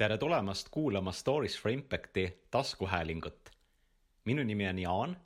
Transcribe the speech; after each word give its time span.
tere 0.00 0.18
tulemast 0.18 0.68
kuulama 0.70 1.12
Stories 1.12 1.60
for 1.60 1.70
Impacti 1.70 2.46
taskuhäälingut. 2.50 3.50
minu 4.24 4.42
nimi 4.42 4.68
on 4.68 4.78
Jaan 4.78 5.16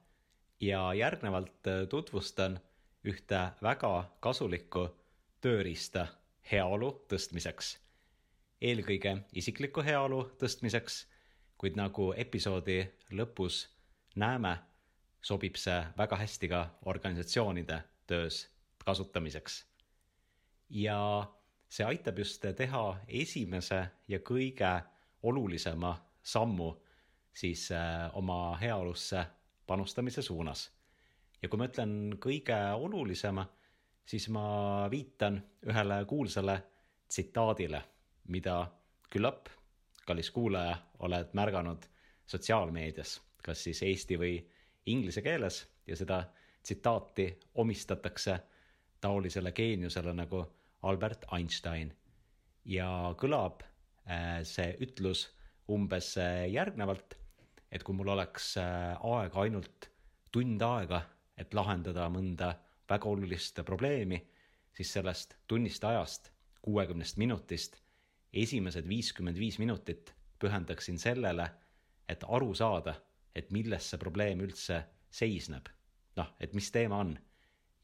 ja 0.61 0.95
järgnevalt 0.95 1.67
äh, 1.67 1.89
tutvustan 1.89 2.61
ühte 3.05 3.51
väga 3.63 4.11
kasulikku 4.21 4.89
tööriista 5.41 6.07
heaolu 6.53 7.05
tõstmiseks. 7.09 7.79
eelkõige 8.61 9.17
isikliku 9.33 9.83
heaolu 9.83 10.25
tõstmiseks, 10.43 11.07
kuid 11.59 11.77
nagu 11.77 12.13
episoodi 12.17 12.91
lõpus 13.11 13.69
näeme, 14.17 14.57
sobib 15.23 15.55
see 15.55 15.85
väga 15.97 16.17
hästi 16.17 16.49
ka 16.49 16.67
organisatsioonide 16.85 17.83
töös 18.07 18.51
kasutamiseks. 18.85 19.65
ja 20.71 20.99
see 21.75 21.87
aitab 21.87 22.19
just 22.19 22.45
teha 22.57 22.83
esimese 23.09 23.81
ja 24.09 24.21
kõige 24.23 24.71
olulisema 25.27 25.95
sammu 26.23 26.69
siis 27.35 27.67
äh, 27.73 28.11
oma 28.15 28.57
heaolusse 28.61 29.25
panustamise 29.67 30.23
suunas. 30.23 30.71
ja 31.43 31.49
kui 31.49 31.59
ma 31.59 31.67
ütlen 31.67 32.15
kõige 32.23 32.57
olulisema, 32.79 33.45
siis 34.07 34.29
ma 34.29 34.87
viitan 34.91 35.43
ühele 35.67 35.99
kuulsale 36.09 36.63
tsitaadile, 37.09 37.83
mida 38.29 38.71
küllap, 39.11 39.51
kallis 40.07 40.31
kuulaja, 40.31 40.79
oled 40.99 41.35
märganud 41.35 41.85
sotsiaalmeedias, 42.27 43.21
kas 43.43 43.65
siis 43.65 43.83
eesti 43.83 44.19
või 44.19 44.39
inglise 44.87 45.23
keeles 45.23 45.65
ja 45.87 45.97
seda 45.97 46.23
tsitaati 46.63 47.29
omistatakse 47.55 48.39
taolisele 49.01 49.53
geeniusele 49.53 50.15
nagu 50.15 50.47
Albert 50.85 51.27
Einstein 51.33 51.93
ja 52.65 52.89
kõlab 53.21 53.63
äh, 54.07 54.43
see 54.47 54.75
ütlus 54.85 55.29
umbes 55.71 56.15
äh, 56.21 56.45
järgnevalt, 56.53 57.17
et 57.73 57.85
kui 57.85 57.97
mul 57.97 58.13
oleks 58.15 58.55
äh, 58.61 58.95
aega 58.95 59.45
ainult 59.45 59.89
tund 60.35 60.63
aega, 60.63 61.05
et 61.39 61.55
lahendada 61.55 62.09
mõnda 62.13 62.55
väga 62.91 63.11
olulist 63.11 63.61
probleemi, 63.67 64.21
siis 64.75 64.93
sellest 64.97 65.37
tunnist 65.49 65.85
ajast, 65.85 66.31
kuuekümnest 66.65 67.19
minutist, 67.21 67.79
esimesed 68.35 68.87
viiskümmend 68.89 69.39
viis 69.39 69.59
minutit 69.63 70.15
pühendaksin 70.43 70.99
sellele, 70.99 71.47
et 72.09 72.25
aru 72.29 72.53
saada, 72.57 72.97
et 73.35 73.51
milles 73.55 73.87
see 73.91 74.01
probleem 74.01 74.43
üldse 74.45 74.83
seisneb. 75.15 75.69
noh, 76.17 76.29
et 76.39 76.53
mis 76.55 76.71
teema 76.71 77.01
on. 77.03 77.17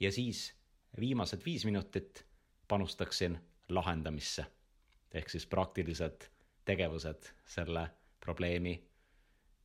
ja 0.00 0.12
siis 0.12 0.52
viimased 1.00 1.44
viis 1.44 1.64
minutit 1.64 2.24
panustaksin 2.70 3.38
lahendamisse. 3.68 4.46
ehk 5.14 5.30
siis 5.30 5.46
praktilised 5.46 6.28
tegevused 6.64 7.32
selle 7.46 7.90
probleemi 8.20 8.74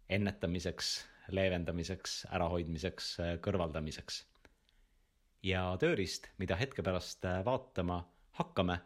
ennetamiseks, 0.10 1.06
leevendamiseks, 1.30 2.28
ärahoidmiseks, 2.34 3.18
kõrvaldamiseks. 3.46 4.24
ja 5.44 5.78
tööriist, 5.80 6.28
mida 6.38 6.56
hetke 6.56 6.84
pärast 6.84 7.26
vaatama 7.46 8.00
hakkame, 8.40 8.80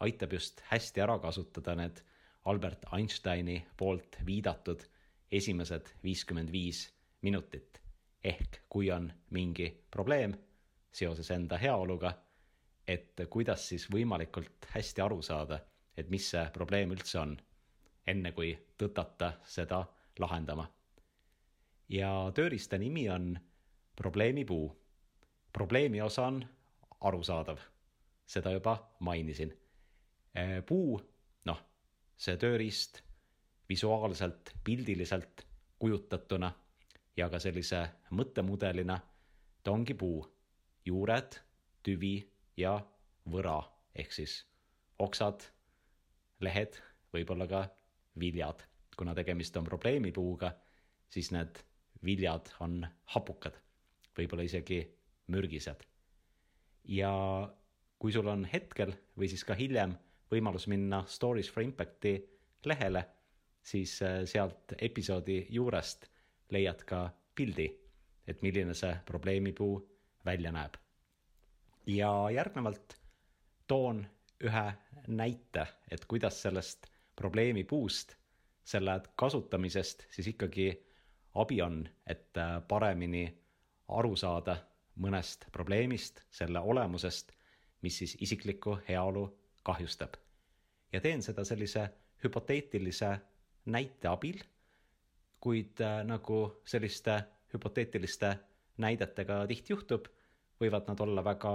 aitab 0.00 0.32
just 0.32 0.62
hästi 0.70 1.02
ära 1.02 1.18
kasutada 1.18 1.74
need 1.74 2.02
Albert 2.44 2.86
Einsteini 2.94 3.66
poolt 3.76 4.18
viidatud 4.26 4.84
esimesed 5.32 5.90
viiskümmend 6.04 6.52
viis 6.52 6.92
minutit. 7.22 7.82
ehk 8.24 8.62
kui 8.68 8.90
on 8.90 9.12
mingi 9.30 9.84
probleem 9.90 10.34
seoses 10.92 11.30
enda 11.30 11.58
heaoluga 11.58 12.12
et 12.88 13.20
kuidas 13.30 13.68
siis 13.68 13.88
võimalikult 13.90 14.68
hästi 14.74 15.02
aru 15.02 15.22
saada, 15.22 15.58
et 15.96 16.10
mis 16.10 16.30
see 16.30 16.44
probleem 16.54 16.92
üldse 16.94 17.18
on, 17.18 17.36
enne 18.06 18.32
kui 18.32 18.52
tõtata 18.78 19.32
seda 19.44 19.84
lahendama. 20.18 20.66
ja 21.88 22.32
tööriista 22.34 22.78
nimi 22.78 23.08
on 23.08 23.38
probleemipuu. 23.96 24.76
probleemi 25.52 26.00
osa 26.00 26.26
on 26.26 26.44
arusaadav, 27.00 27.58
seda 28.26 28.50
juba 28.50 28.76
mainisin. 29.00 29.52
Puu, 30.66 31.00
noh, 31.44 31.60
see 32.16 32.36
tööriist 32.36 33.02
visuaalselt, 33.68 34.54
pildiliselt 34.64 35.46
kujutatuna 35.78 36.52
ja 37.16 37.28
ka 37.30 37.38
sellise 37.38 37.88
mõttemudelina, 38.10 38.98
ta 39.62 39.72
ongi 39.72 39.94
puu, 39.94 40.20
juured, 40.84 41.38
tüvi 41.82 42.35
ja 42.56 42.76
võra 43.30 43.58
ehk 43.96 44.12
siis 44.12 44.38
oksad, 45.02 45.44
lehed, 46.40 46.78
võib-olla 47.12 47.46
ka 47.48 47.66
viljad. 48.20 48.64
kuna 48.96 49.12
tegemist 49.14 49.56
on 49.56 49.64
probleemipuuga, 49.64 50.54
siis 51.12 51.28
need 51.32 51.58
viljad 52.04 52.48
on 52.60 52.86
hapukad, 53.12 53.58
võib-olla 54.16 54.42
isegi 54.42 54.80
mürgised. 55.28 55.84
ja 56.84 57.12
kui 57.98 58.12
sul 58.12 58.28
on 58.28 58.44
hetkel 58.44 58.94
või 59.16 59.28
siis 59.28 59.44
ka 59.44 59.54
hiljem 59.54 59.96
võimalus 60.30 60.66
minna 60.66 61.04
Stories 61.06 61.50
for 61.50 61.62
Impacti 61.62 62.16
lehele, 62.64 63.04
siis 63.62 64.02
äh, 64.02 64.24
sealt 64.24 64.72
episoodi 64.78 65.46
juurest 65.50 66.08
leiad 66.50 66.84
ka 66.84 67.10
pildi, 67.34 67.68
et 68.26 68.42
milline 68.42 68.74
see 68.74 68.96
probleemipuu 69.06 69.78
välja 70.24 70.52
näeb 70.52 70.85
ja 71.86 72.30
järgnevalt 72.30 72.96
toon 73.66 74.06
ühe 74.44 74.72
näite, 75.08 75.66
et 75.90 76.04
kuidas 76.04 76.42
sellest 76.42 76.86
probleemipuust, 77.16 78.14
selle 78.64 79.00
kasutamisest 79.16 80.06
siis 80.10 80.26
ikkagi 80.26 80.70
abi 81.34 81.60
on, 81.62 81.88
et 82.06 82.36
äh, 82.38 82.60
paremini 82.68 83.26
aru 83.88 84.16
saada 84.16 84.56
mõnest 84.96 85.46
probleemist, 85.52 86.22
selle 86.30 86.60
olemusest, 86.60 87.32
mis 87.82 87.98
siis 87.98 88.16
isiklikku 88.20 88.78
heaolu 88.88 89.28
kahjustab. 89.62 90.16
ja 90.92 91.00
teen 91.00 91.22
seda 91.22 91.44
sellise 91.44 91.88
hüpoteetilise 92.24 93.18
näite 93.66 94.08
abil, 94.08 94.38
kuid 95.40 95.80
äh, 95.80 96.02
nagu 96.04 96.62
selliste 96.64 97.22
hüpoteetiliste 97.54 98.36
näidetega 98.78 99.46
tihti 99.46 99.72
juhtub, 99.72 100.06
võivad 100.60 100.88
nad 100.88 101.00
olla 101.00 101.24
väga 101.24 101.54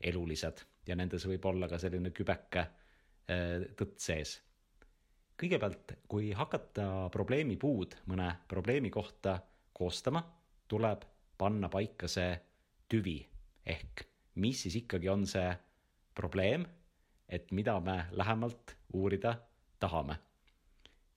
elulised 0.00 0.62
ja 0.86 0.96
nendes 0.96 1.26
võib 1.26 1.44
olla 1.50 1.68
ka 1.68 1.78
selline 1.78 2.12
kübeke 2.14 2.60
äh, 2.60 3.68
tõtt 3.76 3.98
sees. 4.00 4.40
kõigepealt, 5.36 5.92
kui 6.08 6.32
hakata 6.32 7.08
probleemipuud 7.12 7.96
mõne 8.06 8.30
probleemi 8.48 8.90
kohta 8.90 9.38
koostama, 9.72 10.22
tuleb 10.68 11.04
panna 11.38 11.68
paika 11.68 12.08
see 12.08 12.36
tüvi 12.88 13.18
ehk 13.66 14.06
mis 14.36 14.62
siis 14.62 14.76
ikkagi 14.82 15.08
on 15.08 15.26
see 15.28 15.48
probleem, 16.16 16.64
et 17.28 17.50
mida 17.52 17.76
me 17.80 18.06
lähemalt 18.12 18.76
uurida 18.94 19.34
tahame. 19.80 20.16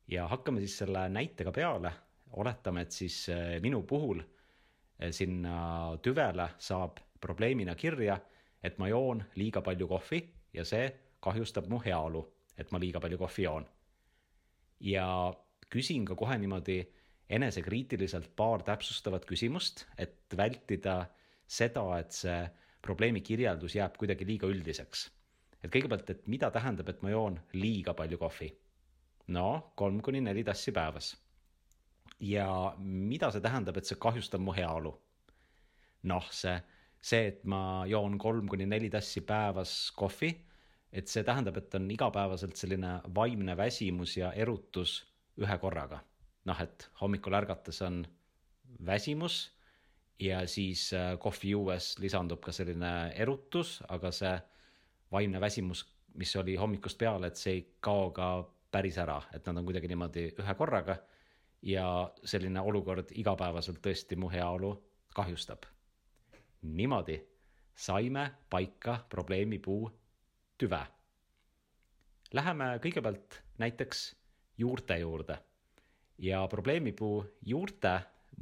ja 0.07 0.27
hakkame 0.27 0.59
siis 0.59 0.77
selle 0.77 1.03
näitega 1.09 1.51
peale, 1.51 1.91
oletame, 2.31 2.81
et 2.81 2.91
siis 2.91 3.29
äh, 3.29 3.59
minu 3.61 3.83
puhul 3.83 4.19
äh, 4.19 5.11
sinna 5.11 5.97
tüvele 6.01 6.49
saab 6.57 6.97
probleemina 7.19 7.75
kirja 7.75 8.19
et 8.63 8.79
ma 8.79 8.89
joon 8.91 9.23
liiga 9.39 9.61
palju 9.63 9.87
kohvi 9.87 10.19
ja 10.53 10.65
see 10.67 10.87
kahjustab 11.23 11.67
mu 11.71 11.79
heaolu, 11.83 12.23
et 12.57 12.71
ma 12.71 12.79
liiga 12.79 12.99
palju 12.99 13.17
kohvi 13.17 13.45
joon. 13.45 13.67
ja 14.79 15.33
küsin 15.69 16.05
ka 16.05 16.15
kohe 16.15 16.37
niimoodi 16.37 16.79
enesekriitiliselt 17.29 18.31
paar 18.35 18.63
täpsustavat 18.63 19.25
küsimust, 19.25 19.85
et 19.97 20.35
vältida 20.37 21.05
seda, 21.47 21.83
et 21.99 22.15
see 22.15 22.39
probleemi 22.81 23.21
kirjeldus 23.21 23.75
jääb 23.75 23.97
kuidagi 23.97 24.25
liiga 24.25 24.47
üldiseks. 24.47 25.09
et 25.63 25.71
kõigepealt, 25.71 26.09
et 26.09 26.27
mida 26.27 26.51
tähendab, 26.51 26.89
et 26.89 27.01
ma 27.01 27.11
joon 27.15 27.39
liiga 27.53 27.93
palju 27.93 28.17
kohvi? 28.17 28.51
no 29.27 29.73
kolm 29.75 30.01
kuni 30.01 30.21
neli 30.21 30.43
tassi 30.43 30.71
päevas. 30.71 31.15
ja 32.19 32.75
mida 32.77 33.31
see 33.31 33.41
tähendab, 33.41 33.77
et 33.77 33.85
see 33.85 33.99
kahjustab 33.99 34.41
mu 34.41 34.55
heaolu? 34.55 34.97
noh, 36.03 36.27
see 36.31 36.59
see, 37.01 37.27
et 37.31 37.43
ma 37.47 37.85
joon 37.87 38.17
kolm 38.19 38.47
kuni 38.51 38.67
neli 38.67 38.89
tassi 38.91 39.21
päevas 39.25 39.91
kohvi, 39.95 40.31
et 40.91 41.07
see 41.07 41.23
tähendab, 41.23 41.57
et 41.57 41.75
on 41.77 41.89
igapäevaselt 41.91 42.57
selline 42.59 42.99
vaimne 43.15 43.55
väsimus 43.57 44.17
ja 44.17 44.31
erutus 44.33 44.99
ühe 45.39 45.57
korraga. 45.61 46.03
noh, 46.45 46.61
et 46.63 46.89
hommikul 47.01 47.35
ärgates 47.35 47.81
on 47.85 47.99
väsimus 48.85 49.51
ja 50.19 50.47
siis 50.47 50.93
äh, 50.93 51.11
kohvi 51.19 51.51
juues 51.51 51.91
lisandub 51.99 52.41
ka 52.41 52.51
selline 52.55 53.11
erutus, 53.15 53.83
aga 53.89 54.11
see 54.11 54.33
vaimne 55.11 55.41
väsimus, 55.41 55.83
mis 56.15 56.35
oli 56.35 56.55
hommikust 56.55 56.97
peale, 56.97 57.27
et 57.27 57.37
see 57.37 57.53
ei 57.53 57.65
kao 57.79 58.09
ka 58.15 58.29
päris 58.71 58.97
ära, 58.97 59.19
et 59.33 59.45
nad 59.45 59.61
on 59.61 59.67
kuidagi 59.67 59.91
niimoodi 59.91 60.29
ühe 60.41 60.55
korraga 60.57 60.97
ja 61.61 61.85
selline 62.23 62.61
olukord 62.61 63.11
igapäevaselt 63.11 63.83
tõesti 63.83 64.17
mu 64.17 64.31
heaolu 64.31 64.73
kahjustab 65.13 65.67
niimoodi 66.61 67.19
saime 67.75 68.31
paika 68.49 69.05
probleemipuu 69.09 69.89
tüve. 70.57 70.81
Läheme 72.33 72.65
kõigepealt 72.83 73.41
näiteks 73.57 74.15
juurte 74.57 74.97
juurde. 74.99 75.37
ja 76.19 76.47
probleemipuu 76.51 77.25
juurte 77.45 77.93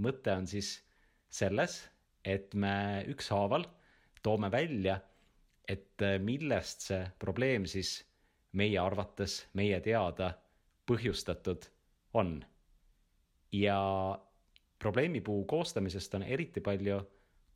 mõte 0.01 0.33
on 0.33 0.47
siis 0.47 0.83
selles, 1.29 1.89
et 2.25 2.53
me 2.53 3.03
ükshaaval 3.07 3.67
toome 4.23 4.49
välja, 4.51 4.97
et 5.67 6.01
millest 6.19 6.87
see 6.89 7.05
probleem 7.19 7.65
siis 7.65 8.07
meie 8.53 8.79
arvates, 8.79 9.45
meie 9.53 9.79
teada 9.81 10.31
põhjustatud 10.89 11.69
on. 12.13 12.45
ja 13.51 13.77
probleemipuu 14.79 15.45
koostamisest 15.45 16.15
on 16.15 16.23
eriti 16.23 16.61
palju 16.61 16.99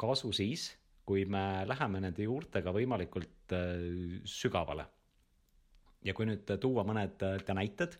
kasu 0.02 0.32
siis, 0.36 0.72
kui 1.06 1.26
me 1.26 1.64
läheme 1.68 2.02
nende 2.04 2.26
juurtega 2.26 2.74
võimalikult 2.76 3.56
äh, 3.58 4.22
sügavale. 4.26 4.88
ja 6.02 6.14
kui 6.18 6.26
nüüd 6.26 6.50
tuua 6.62 6.84
mõned 6.88 7.22
äh, 7.28 7.42
ka 7.46 7.54
näited, 7.54 7.98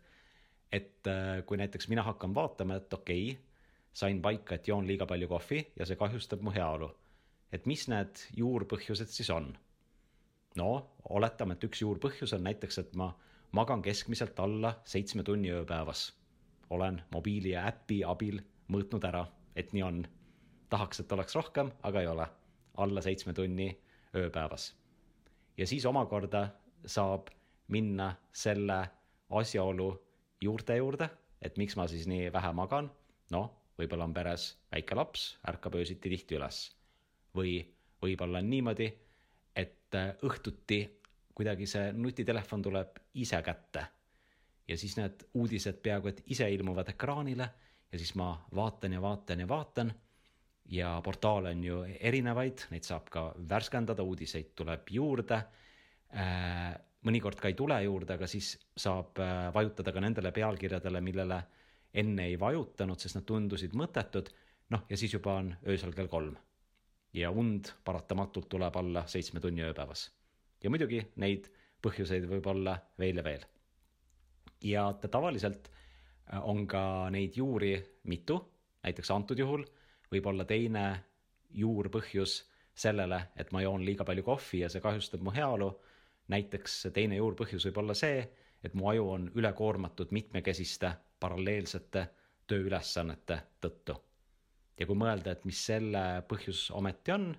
et 0.72 1.08
äh, 1.08 1.42
kui 1.46 1.60
näiteks 1.62 1.90
mina 1.92 2.04
hakkan 2.08 2.36
vaatama, 2.36 2.80
et 2.82 2.94
okei 2.94 3.32
okay,, 3.32 3.42
sain 3.94 4.22
paika, 4.22 4.56
et 4.56 4.68
joon 4.68 4.88
liiga 4.88 5.06
palju 5.06 5.28
kohvi 5.28 5.66
ja 5.80 5.86
see 5.86 6.00
kahjustab 6.00 6.42
mu 6.42 6.54
heaolu. 6.56 6.92
et 7.52 7.66
mis 7.68 7.88
need 7.92 8.24
juurpõhjused 8.38 9.12
siis 9.12 9.30
on? 9.30 9.52
no 10.56 10.70
oletame, 11.10 11.56
et 11.56 11.68
üks 11.68 11.82
juurpõhjus 11.84 12.34
on 12.38 12.44
näiteks, 12.48 12.78
et 12.78 12.96
ma 12.96 13.12
magan 13.52 13.82
keskmiselt 13.84 14.40
alla 14.40 14.76
seitsme 14.86 15.24
tunni 15.24 15.52
ööpäevas. 15.52 16.14
olen 16.70 17.02
mobiili 17.12 17.52
ja 17.52 17.68
äpi 17.68 18.04
abil 18.08 18.40
mõõtnud 18.72 19.04
ära, 19.04 19.26
et 19.56 19.74
nii 19.74 19.84
on. 19.84 20.06
Tahaks, 20.72 21.04
et 21.04 21.12
oleks 21.12 21.36
rohkem, 21.36 21.72
aga 21.84 22.02
ei 22.02 22.08
ole. 22.08 22.28
alla 22.78 23.02
seitsme 23.04 23.34
tunni 23.34 23.68
ööpäevas. 24.16 24.74
ja 25.58 25.68
siis 25.68 25.86
omakorda 25.86 26.48
saab 26.86 27.28
minna 27.68 28.16
selle 28.34 28.78
asjaolu 29.30 29.90
juurte 30.42 30.78
juurde, 30.78 31.10
et 31.42 31.58
miks 31.58 31.76
ma 31.76 31.88
siis 31.88 32.08
nii 32.08 32.32
vähe 32.34 32.54
magan. 32.54 32.92
noh, 33.32 33.52
võib-olla 33.80 34.08
on 34.08 34.14
peres 34.14 34.58
väike 34.72 34.96
laps, 34.96 35.38
ärkab 35.48 35.76
öösiti 35.76 36.10
tihti 36.10 36.40
üles. 36.40 36.64
või 37.36 37.60
võib-olla 38.02 38.40
on 38.40 38.50
niimoodi, 38.50 38.88
et 39.56 40.00
õhtuti 40.24 40.82
kuidagi 41.36 41.68
see 41.68 41.92
nutitelefon 41.94 42.62
tuleb 42.62 43.00
ise 43.14 43.42
kätte. 43.42 43.86
ja 44.68 44.78
siis 44.78 44.96
need 44.98 45.28
uudised 45.34 45.82
peaaegu 45.84 46.08
et 46.08 46.24
ise 46.28 46.48
ilmuvad 46.54 46.90
ekraanile 46.90 47.50
ja 47.92 47.98
siis 47.98 48.16
ma 48.16 48.34
vaatan 48.56 48.94
ja 48.94 49.02
vaatan 49.02 49.40
ja 49.40 49.48
vaatan 49.48 49.94
ja 50.72 50.92
portaale 51.04 51.52
on 51.56 51.64
ju 51.64 51.80
erinevaid, 52.00 52.68
neid 52.72 52.88
saab 52.88 53.10
ka 53.12 53.26
värskendada, 53.50 54.04
uudiseid 54.04 54.54
tuleb 54.56 54.92
juurde. 54.92 55.42
Äh, 56.16 56.70
mõnikord 57.08 57.42
ka 57.42 57.52
ei 57.52 57.58
tule 57.60 57.82
juurde, 57.84 58.16
aga 58.16 58.30
siis 58.30 58.54
saab 58.78 59.20
äh, 59.20 59.50
vajutada 59.56 59.92
ka 59.92 60.04
nendele 60.04 60.32
pealkirjadele, 60.36 61.02
millele 61.04 61.42
enne 61.94 62.30
ei 62.30 62.40
vajutanud, 62.40 63.00
sest 63.00 63.20
nad 63.20 63.28
tundusid 63.28 63.76
mõttetud. 63.76 64.32
noh, 64.72 64.86
ja 64.90 64.98
siis 64.98 65.12
juba 65.14 65.34
on 65.42 65.50
öösel 65.68 65.92
kell 65.92 66.08
kolm 66.08 66.38
ja 67.14 67.32
und 67.32 67.74
paratamatult 67.84 68.48
tuleb 68.50 68.76
alla 68.76 69.04
seitsme 69.08 69.40
tunni 69.40 69.64
ööpäevas. 69.66 70.10
ja 70.64 70.70
muidugi 70.70 71.02
neid 71.16 71.50
põhjuseid 71.82 72.28
võib 72.30 72.48
olla 72.48 72.78
veel 73.00 73.18
ja 73.18 73.24
veel. 73.24 73.44
ja 74.64 74.94
tavaliselt 74.94 75.72
on 76.42 76.68
ka 76.68 77.10
neid 77.12 77.36
juuri 77.36 77.76
mitu, 78.04 78.40
näiteks 78.84 79.12
antud 79.12 79.40
juhul 79.40 79.66
võib 80.12 80.28
olla 80.28 80.46
teine 80.46 80.86
juurpõhjus 81.56 82.42
sellele, 82.76 83.22
et 83.36 83.52
ma 83.52 83.62
joon 83.62 83.86
liiga 83.86 84.06
palju 84.08 84.24
kohvi 84.24 84.64
ja 84.64 84.70
see 84.70 84.82
kahjustab 84.82 85.22
mu 85.22 85.34
heaolu. 85.36 85.72
näiteks 86.32 86.88
teine 86.94 87.16
juurpõhjus 87.16 87.66
võib 87.68 87.78
olla 87.78 87.94
see, 87.94 88.22
et 88.64 88.74
mu 88.74 88.88
aju 88.90 89.10
on 89.10 89.32
ülekoormatud 89.36 90.12
mitmekesiste 90.12 90.92
paralleelsete 91.20 92.08
tööülesannete 92.48 93.40
tõttu. 93.62 93.96
ja 94.80 94.86
kui 94.86 94.96
mõelda, 94.96 95.32
et 95.32 95.46
mis 95.46 95.66
selle 95.66 96.24
põhjus 96.28 96.70
ometi 96.72 97.12
on, 97.12 97.36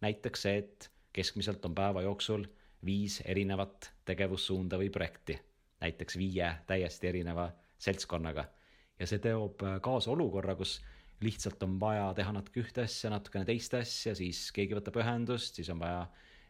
näiteks 0.00 0.42
see, 0.42 0.58
et 0.58 0.90
keskmiselt 1.12 1.64
on 1.64 1.74
päeva 1.74 2.02
jooksul 2.02 2.46
viis 2.84 3.20
erinevat 3.24 3.92
tegevussuunda 4.04 4.78
või 4.78 4.90
projekti, 4.90 5.38
näiteks 5.80 6.18
viie 6.18 6.54
täiesti 6.66 7.08
erineva 7.08 7.50
seltskonnaga. 7.78 8.44
ja 8.98 9.06
see 9.06 9.18
teob 9.18 9.62
kaasa 9.82 10.10
olukorra, 10.10 10.54
kus 10.54 10.80
lihtsalt 11.24 11.62
on 11.66 11.78
vaja 11.80 12.10
teha 12.16 12.32
natuke 12.34 12.62
ühte 12.62 12.84
asja, 12.86 13.10
natukene 13.12 13.46
teist 13.48 13.74
asja, 13.78 14.14
siis 14.18 14.44
keegi 14.54 14.76
võtab 14.78 14.98
ühendust, 15.02 15.58
siis 15.58 15.70
on 15.72 15.80
vaja 15.82 16.06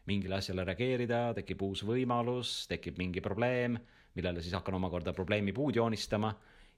mingile 0.09 0.39
asjale 0.39 0.65
reageerida, 0.67 1.29
tekib 1.37 1.61
uus 1.63 1.83
võimalus, 1.87 2.63
tekib 2.71 2.97
mingi 2.99 3.23
probleem, 3.23 3.77
millele 4.17 4.43
siis 4.43 4.55
hakkan 4.57 4.75
omakorda 4.77 5.13
probleemi 5.15 5.53
puud 5.55 5.79
joonistama 5.79 6.33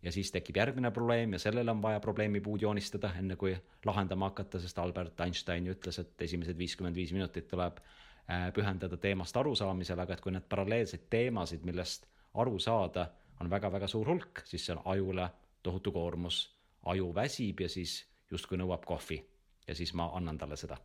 ja 0.06 0.12
siis 0.12 0.32
tekib 0.32 0.58
järgmine 0.60 0.92
probleem 0.92 1.34
ja 1.34 1.40
sellele 1.42 1.72
on 1.72 1.82
vaja 1.82 2.00
probleemi 2.00 2.42
puud 2.42 2.62
joonistada, 2.62 3.12
enne 3.20 3.36
kui 3.36 3.56
lahendama 3.86 4.30
hakata, 4.30 4.60
sest 4.62 4.80
Albert 4.80 5.22
Einstein 5.26 5.66
ju 5.66 5.76
ütles, 5.76 6.00
et 6.02 6.22
esimesed 6.28 6.58
viiskümmend 6.58 6.96
viis 6.96 7.14
minutit 7.16 7.48
tuleb 7.50 7.80
äh, 7.82 8.52
pühendada 8.54 8.98
teemast 9.02 9.38
arusaamisele, 9.38 10.06
aga 10.06 10.18
et 10.18 10.22
kui 10.22 10.36
need 10.36 10.46
paralleelseid 10.50 11.08
teemasid, 11.10 11.66
millest 11.66 12.06
aru 12.36 12.60
saada 12.60 13.10
on 13.42 13.50
väga-väga 13.50 13.88
suur 13.88 14.14
hulk, 14.14 14.44
siis 14.46 14.66
see 14.66 14.76
on 14.76 14.84
ajule 14.94 15.30
tohutu 15.64 15.92
koormus. 15.92 16.55
Aju 16.86 17.14
väsib 17.16 17.62
ja 17.66 17.70
siis 17.70 18.04
justkui 18.32 18.58
nõuab 18.58 18.86
kohvi 18.86 19.20
ja 19.68 19.76
siis 19.76 19.94
ma 19.94 20.10
annan 20.14 20.38
talle 20.38 20.58
seda. 20.58 20.78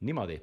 niimoodi, 0.00 0.36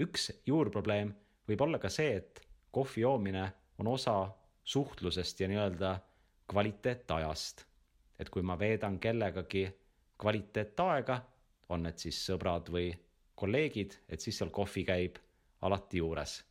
üks 0.00 0.30
juurprobleem 0.46 1.14
võib 1.48 1.60
olla 1.60 1.78
ka 1.78 1.88
see, 1.88 2.16
et 2.16 2.40
kohvi 2.70 3.02
joomine 3.02 3.46
on 3.78 3.86
osa 3.86 4.28
suhtlusest 4.64 5.40
ja 5.40 5.48
nii-öelda 5.48 5.98
kvaliteetajast. 6.48 7.64
et 8.18 8.30
kui 8.30 8.42
ma 8.42 8.58
veedan 8.58 8.98
kellegagi 8.98 9.68
kvaliteetaega, 10.18 11.20
on 11.68 11.82
need 11.86 11.98
siis 12.02 12.18
sõbrad 12.26 12.70
või 12.74 12.90
kolleegid, 13.38 13.94
et 14.08 14.20
siis 14.20 14.38
seal 14.38 14.50
kohvi 14.50 14.84
käib 14.84 15.18
alati 15.62 15.98
juures. 15.98 16.44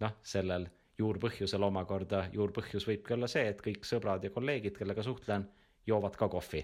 noh, 0.00 0.12
sellel 0.22 0.66
juurpõhjusel 0.98 1.62
omakorda, 1.62 2.28
juurpõhjus 2.32 2.86
võibki 2.88 3.14
olla 3.16 3.28
see, 3.28 3.48
et 3.48 3.62
kõik 3.64 3.84
sõbrad 3.88 4.24
ja 4.24 4.30
kolleegid, 4.30 4.76
kellega 4.78 5.02
suhtlen, 5.02 5.48
joovad 5.86 6.16
ka 6.16 6.28
kohvi. 6.28 6.62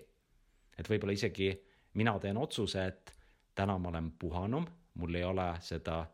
Et 0.79 0.89
võib-olla 0.89 1.13
isegi 1.17 1.51
mina 1.95 2.19
teen 2.21 2.37
otsuse, 2.37 2.85
et 2.87 3.13
täna 3.55 3.79
ma 3.79 3.89
olen 3.89 4.11
puhanum, 4.19 4.67
mul 4.95 5.15
ei 5.15 5.25
ole 5.25 5.49
seda 5.61 6.05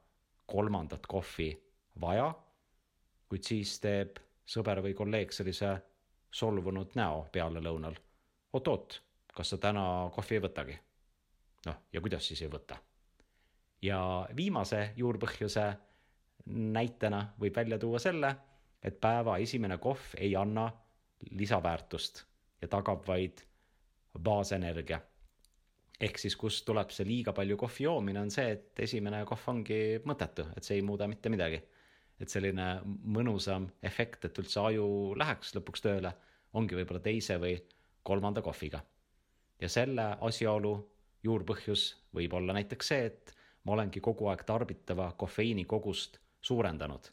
kolmandat 0.46 1.06
kohvi 1.06 1.50
vaja, 2.00 2.28
kuid 3.28 3.44
siis 3.46 3.78
teeb 3.80 4.18
sõber 4.46 4.82
või 4.84 4.94
kolleeg 4.94 5.32
sellise 5.32 5.74
solvunud 6.32 6.94
näo 6.94 7.26
pealelõunal. 7.32 7.96
oot-oot, 8.52 9.02
kas 9.34 9.52
sa 9.54 9.58
täna 9.58 9.84
kohvi 10.14 10.38
ei 10.38 10.42
võtagi? 10.46 10.78
noh, 11.66 11.76
ja 11.92 12.00
kuidas 12.00 12.26
siis 12.26 12.42
ei 12.42 12.50
võta? 12.50 12.76
ja 13.82 14.28
viimase 14.36 14.92
juurpõhjuse 14.96 15.66
näitena 16.46 17.26
võib 17.40 17.56
välja 17.56 17.78
tuua 17.78 17.98
selle, 17.98 18.34
et 18.82 19.00
päeva 19.00 19.38
esimene 19.38 19.78
kohv 19.78 20.14
ei 20.18 20.36
anna 20.36 20.70
lisaväärtust 21.30 22.24
ja 22.62 22.68
tagab 22.68 23.06
vaid 23.06 23.42
baasenergia. 24.18 25.00
ehk 26.00 26.18
siis, 26.18 26.36
kust 26.36 26.64
tuleb 26.66 26.90
see 26.90 27.06
liiga 27.06 27.32
palju 27.32 27.56
kohvi 27.56 27.84
joomine, 27.84 28.20
on 28.20 28.30
see, 28.30 28.56
et 28.56 28.80
esimene 28.86 29.24
kohv 29.28 29.48
ongi 29.48 30.00
mõttetu, 30.04 30.48
et 30.56 30.64
see 30.64 30.80
ei 30.80 30.82
muuda 30.82 31.08
mitte 31.08 31.30
midagi. 31.30 31.62
et 32.20 32.28
selline 32.28 32.66
mõnusam 32.84 33.66
efekt, 33.82 34.24
et 34.24 34.38
üldse 34.38 34.60
aju 34.60 35.14
läheks 35.18 35.54
lõpuks 35.56 35.82
tööle, 35.82 36.12
ongi 36.54 36.76
võib-olla 36.76 37.00
teise 37.02 37.38
või 37.38 37.56
kolmanda 38.02 38.42
kohviga. 38.42 38.82
ja 39.60 39.68
selle 39.68 40.16
asjaolu 40.20 40.74
juurpõhjus 41.22 41.86
võib 42.14 42.34
olla 42.34 42.52
näiteks 42.52 42.88
see, 42.88 43.06
et 43.06 43.34
ma 43.64 43.76
olengi 43.76 44.00
kogu 44.00 44.28
aeg 44.30 44.42
tarbitava 44.46 45.12
kofeiini 45.18 45.64
kogust 45.64 46.18
suurendanud. 46.40 47.08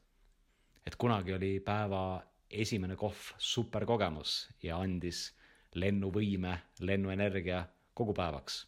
et 0.86 0.96
kunagi 0.96 1.34
oli 1.34 1.60
päeva 1.60 2.24
esimene 2.50 2.96
kohv 2.96 3.34
superkogemus 3.38 4.50
ja 4.64 4.78
andis 4.78 5.30
lennuvõime, 5.76 6.58
lennuenergia 6.80 7.66
kogu 7.94 8.14
päevaks. 8.14 8.68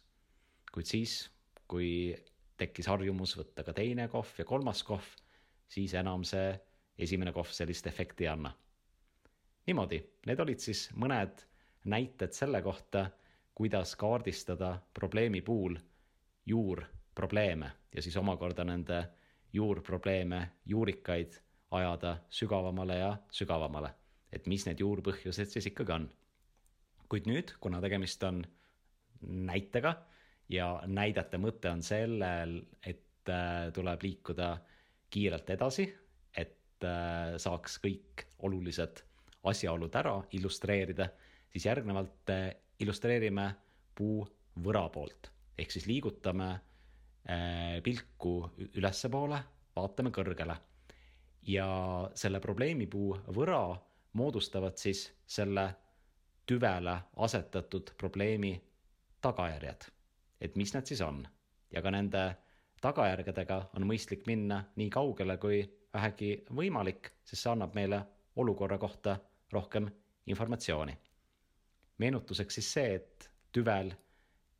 kuid 0.72 0.86
siis, 0.86 1.30
kui 1.68 2.14
tekkis 2.56 2.86
harjumus 2.86 3.36
võtta 3.36 3.64
ka 3.64 3.72
teine 3.72 4.08
kohv 4.08 4.38
ja 4.38 4.44
kolmas 4.44 4.82
kohv, 4.82 5.04
siis 5.68 5.94
enam 5.94 6.24
see 6.24 6.52
esimene 6.98 7.32
kohv 7.32 7.50
sellist 7.52 7.86
efekti 7.86 8.24
ei 8.24 8.28
anna. 8.28 8.52
niimoodi, 9.66 10.02
need 10.26 10.40
olid 10.40 10.58
siis 10.58 10.90
mõned 10.94 11.44
näited 11.84 12.32
selle 12.32 12.62
kohta, 12.62 13.10
kuidas 13.54 13.96
kaardistada 13.96 14.78
probleemi 14.94 15.40
puhul 15.42 15.76
juurprobleeme 16.46 17.70
ja 17.94 18.02
siis 18.02 18.16
omakorda 18.16 18.64
nende 18.64 19.04
juurprobleeme, 19.52 20.48
juurikaid 20.64 21.32
ajada 21.70 22.16
sügavamale 22.30 22.96
ja 22.98 23.16
sügavamale. 23.30 23.94
et 24.32 24.46
mis 24.46 24.64
need 24.66 24.80
juurpõhjused 24.80 25.50
siis 25.52 25.66
ikkagi 25.68 25.92
on. 25.92 26.06
Kuid 27.12 27.26
nüüd, 27.28 27.50
kuna 27.60 27.76
tegemist 27.84 28.22
on 28.24 28.40
näitega 29.20 29.92
ja 30.52 30.68
näidete 30.88 31.36
mõte 31.40 31.68
on 31.68 31.82
sellel, 31.84 32.54
et 32.80 33.28
äh, 33.28 33.68
tuleb 33.76 34.04
liikuda 34.06 34.54
kiirelt 35.12 35.50
edasi, 35.52 35.84
et 36.32 36.86
äh, 36.88 37.34
saaks 37.36 37.76
kõik 37.84 38.24
olulised 38.48 39.04
asjaolud 39.44 39.92
ära 40.00 40.14
illustreerida, 40.38 41.10
siis 41.52 41.68
järgnevalt 41.68 42.32
äh, 42.32 42.48
illustreerime 42.80 43.50
puu 43.94 44.24
võra 44.64 44.86
poolt 44.92 45.28
ehk 45.60 45.72
siis 45.72 45.84
liigutame 45.86 46.54
pilku 47.86 48.32
ülespoole, 48.80 49.36
vaatame 49.76 50.10
kõrgele. 50.10 50.56
ja 51.46 51.66
selle 52.18 52.40
probleemipuu 52.40 53.12
võra 53.36 53.60
moodustavad 54.18 54.74
siis 54.80 55.04
selle 55.26 55.68
tüvele 56.46 56.96
asetatud 57.16 57.90
probleemi 57.98 58.62
tagajärjed. 59.20 59.84
et 60.40 60.56
mis 60.56 60.74
need 60.74 60.86
siis 60.86 61.00
on 61.00 61.22
ja 61.70 61.82
ka 61.82 61.90
nende 61.90 62.22
tagajärgedega 62.82 63.58
on 63.76 63.86
mõistlik 63.86 64.26
minna 64.26 64.64
nii 64.76 64.90
kaugele 64.90 65.36
kui 65.38 65.62
vähegi 65.94 66.32
võimalik, 66.50 67.12
sest 67.24 67.44
see 67.44 67.52
annab 67.52 67.74
meile 67.74 68.00
olukorra 68.36 68.78
kohta 68.78 69.16
rohkem 69.52 69.88
informatsiooni. 70.26 70.98
meenutuseks 71.98 72.54
siis 72.54 72.72
see, 72.72 72.94
et 72.94 73.30
tüvel 73.52 73.92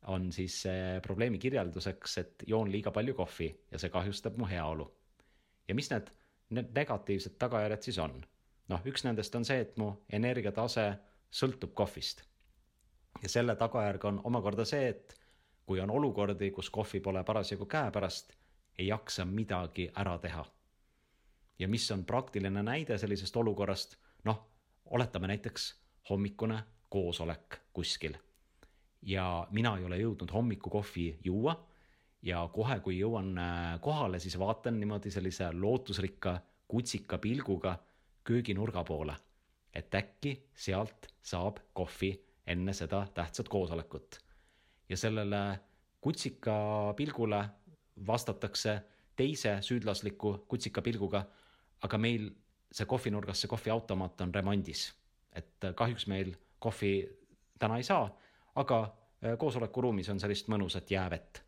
on 0.07 0.31
siis 0.31 0.63
probleemi 1.03 1.39
kirjelduseks, 1.39 2.17
et 2.17 2.43
joon 2.47 2.71
liiga 2.71 2.91
palju 2.91 3.13
kohvi 3.13 3.49
ja 3.71 3.79
see 3.79 3.89
kahjustab 3.89 4.37
mu 4.37 4.45
heaolu. 4.45 4.91
ja 5.67 5.75
mis 5.75 5.89
need, 5.91 6.11
need 6.49 6.71
negatiivsed 6.75 7.37
tagajärjed 7.39 7.81
siis 7.81 7.99
on? 7.99 8.21
noh, 8.69 8.85
üks 8.85 9.03
nendest 9.03 9.35
on 9.35 9.45
see, 9.45 9.59
et 9.59 9.77
mu 9.77 9.91
energiatase 10.09 10.93
sõltub 11.33 11.73
kohvist. 11.73 12.23
ja 13.23 13.29
selle 13.29 13.55
tagajärg 13.55 14.05
on 14.05 14.21
omakorda 14.23 14.65
see, 14.65 14.87
et 14.89 15.15
kui 15.65 15.79
on 15.79 15.89
olukordi, 15.89 16.51
kus 16.51 16.69
kohvi 16.69 16.99
pole 16.99 17.23
parasjagu 17.23 17.65
käepärast, 17.65 18.33
ei 18.77 18.87
jaksa 18.87 19.25
midagi 19.25 19.89
ära 19.95 20.17
teha. 20.17 20.45
ja 21.59 21.67
mis 21.67 21.91
on 21.91 22.05
praktiline 22.05 22.63
näide 22.63 22.97
sellisest 22.97 23.35
olukorrast, 23.37 23.97
noh, 24.23 24.45
oletame 24.85 25.27
näiteks 25.27 25.73
hommikune 26.09 26.63
koosolek 26.89 27.61
kuskil 27.73 28.17
ja 29.05 29.47
mina 29.51 29.77
ei 29.77 29.85
ole 29.85 29.97
jõudnud 29.99 30.31
hommikukohvi 30.31 31.07
juua 31.23 31.55
ja 32.23 32.43
kohe, 32.53 32.79
kui 32.79 32.97
jõuan 32.99 33.35
äh, 33.37 33.81
kohale, 33.81 34.19
siis 34.19 34.37
vaatan 34.39 34.79
niimoodi 34.79 35.11
sellise 35.11 35.51
lootusrikka 35.53 36.37
kutsika 36.67 37.17
pilguga 37.17 37.75
kööginurga 38.23 38.83
poole, 38.87 39.15
et 39.73 39.95
äkki 39.95 40.35
sealt 40.55 41.07
saab 41.21 41.59
kohvi 41.73 42.13
enne 42.47 42.73
seda 42.73 43.07
tähtsat 43.13 43.49
koosolekut. 43.49 44.19
ja 44.89 44.97
sellele 44.97 45.59
kutsika 46.01 46.93
pilgule 46.97 47.45
vastatakse 48.07 48.81
teise 49.15 49.57
süüdlasliku 49.61 50.45
kutsika 50.47 50.81
pilguga, 50.81 51.25
aga 51.81 51.97
meil 51.97 52.29
see 52.71 52.85
kohvinurgas, 52.85 53.41
see 53.41 53.47
kohviautomaat 53.47 54.21
on 54.21 54.35
remondis. 54.35 54.93
et 55.33 55.73
kahjuks 55.75 56.07
meil 56.07 56.35
kohvi 56.59 57.09
täna 57.59 57.77
ei 57.77 57.83
saa 57.83 58.09
aga 58.55 58.83
äh, 58.83 59.37
koosolekuruumis 59.37 60.09
on 60.09 60.19
sellist 60.19 60.49
mõnusat 60.51 60.91
jäävett. 60.91 61.41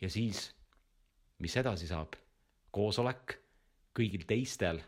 ja 0.00 0.10
siis, 0.10 0.54
mis 1.38 1.56
edasi 1.56 1.86
saab? 1.86 2.16
koosolek, 2.70 3.34
kõigil 3.96 4.24
teistel 4.26 4.78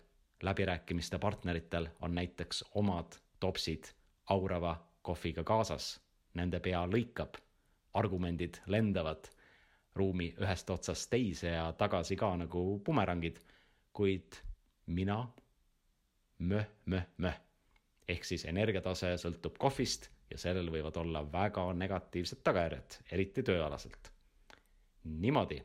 läbirääkimiste 0.42 1.18
partneritel 1.18 1.88
on 2.00 2.14
näiteks 2.14 2.64
omad 2.74 3.12
topsid 3.40 3.84
aurava 4.26 4.76
kohviga 5.02 5.44
kaasas, 5.44 6.00
nende 6.34 6.60
pea 6.60 6.82
lõikab, 6.86 7.38
argumendid 7.94 8.58
lendavad 8.66 9.28
ruumi 9.94 10.34
ühest 10.40 10.70
otsast 10.70 11.10
teise 11.10 11.52
ja 11.52 11.72
tagasi 11.72 12.16
ka 12.16 12.30
nagu 12.36 12.62
bumerangid, 12.84 13.38
kuid 13.92 14.38
mina 14.86 15.26
möh, 16.38 16.68
möh, 16.86 17.06
möh. 17.16 17.40
ehk 18.08 18.24
siis 18.24 18.44
energiatase 18.44 19.14
sõltub 19.20 19.58
kohvist 19.58 20.08
ja 20.30 20.38
sellel 20.38 20.70
võivad 20.72 20.96
olla 20.96 21.22
väga 21.32 21.66
negatiivsed 21.76 22.40
tagajärjed, 22.44 22.96
eriti 23.12 23.42
tööalaselt. 23.42 24.12
niimoodi. 25.04 25.62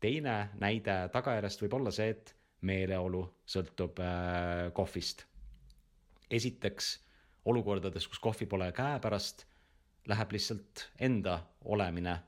teine 0.00 0.48
näide 0.60 1.08
tagajärjest 1.12 1.62
võib 1.62 1.74
olla 1.80 1.90
see, 1.90 2.08
et 2.10 2.36
meeleolu 2.62 3.22
sõltub 3.46 4.00
äh, 4.02 4.72
kohvist. 4.74 5.26
esiteks 6.30 6.92
olukordades, 7.44 8.06
kus 8.08 8.18
kohvi 8.18 8.46
pole 8.46 8.72
käepärast, 8.72 9.46
läheb 10.08 10.32
lihtsalt 10.32 10.88
enda 11.00 11.40
olemine 11.64 12.18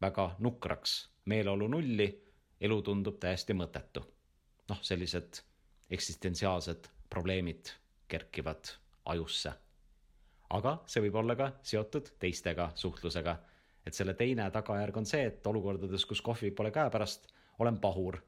väga 0.00 0.34
nukraks, 0.38 0.96
meeleolu 1.24 1.68
nulli, 1.68 2.08
elu 2.60 2.82
tundub 2.82 3.20
täiesti 3.20 3.54
mõttetu. 3.54 4.04
noh, 4.68 4.82
sellised 4.82 5.42
eksistentsiaalsed 5.90 6.90
probleemid 7.10 7.70
kerkivad 8.08 8.74
ajusse 9.04 9.52
aga 10.54 10.76
see 10.90 11.02
võib 11.06 11.18
olla 11.22 11.36
ka 11.38 11.50
seotud 11.66 12.12
teistega 12.22 12.70
suhtlusega. 12.74 13.36
et 13.86 13.94
selle 13.94 14.14
teine 14.18 14.48
tagajärg 14.50 14.96
on 14.96 15.06
see, 15.06 15.26
et 15.30 15.46
olukordades, 15.46 16.04
kus 16.04 16.20
kohvi 16.20 16.50
pole 16.50 16.70
käepärast, 16.74 17.28
olen 17.58 17.78
pahur 17.78 18.18